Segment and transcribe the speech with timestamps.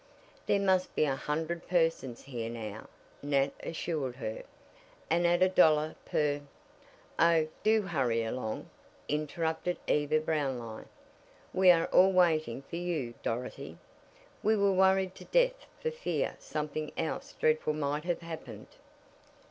[0.47, 2.89] "There must be a hundred persons here now,"
[3.21, 4.41] Nat assured her,
[5.11, 6.41] "and at a dollar per"
[7.19, 8.71] "Oh, do hurry along,"
[9.07, 10.85] interrupted Eva Brownlie.
[11.53, 13.77] "We are all waiting for you, Dorothy.
[14.41, 18.69] We were worried to death for fear something else dreadful might have happened."